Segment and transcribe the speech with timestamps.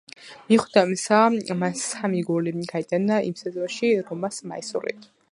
[0.51, 1.17] მიუხედავად ამისა,
[1.63, 5.07] მან სამი გოლი გაიტანა იმ სეზონში „რომას“ მაისურით.